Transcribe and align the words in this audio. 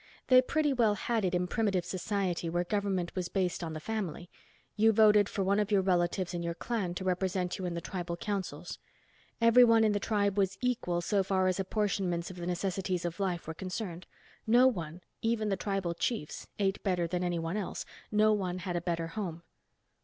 They 0.29 0.41
pretty 0.41 0.73
well 0.73 0.95
had 0.95 1.23
it 1.25 1.35
in 1.35 1.45
primitive 1.45 1.85
society 1.85 2.49
where 2.49 2.63
government 2.63 3.13
was 3.13 3.29
based 3.29 3.63
on 3.63 3.73
the 3.73 3.79
family. 3.79 4.31
You 4.75 4.91
voted 4.91 5.29
for 5.29 5.43
one 5.43 5.59
of 5.59 5.71
your 5.71 5.83
relatives 5.83 6.33
in 6.33 6.41
your 6.41 6.55
clan 6.55 6.95
to 6.95 7.03
represent 7.03 7.59
you 7.59 7.65
in 7.65 7.75
the 7.75 7.81
tribal 7.81 8.17
councils. 8.17 8.79
Every 9.39 9.63
one 9.63 9.83
in 9.83 9.91
the 9.91 9.99
tribe 9.99 10.39
was 10.39 10.57
equal 10.59 11.01
so 11.01 11.21
far 11.21 11.45
as 11.45 11.59
apportionments 11.59 12.31
of 12.31 12.37
the 12.37 12.47
necessities 12.47 13.05
of 13.05 13.19
life 13.19 13.45
were 13.47 13.53
concerned. 13.53 14.07
No 14.47 14.67
one, 14.67 15.01
even 15.21 15.49
the 15.49 15.55
tribal 15.55 15.93
chiefs, 15.93 16.47
ate 16.57 16.81
better 16.81 17.05
than 17.05 17.23
anyone 17.23 17.55
else, 17.55 17.85
no 18.11 18.33
one 18.33 18.57
had 18.57 18.75
a 18.75 18.81
better 18.81 19.09
home." 19.09 19.43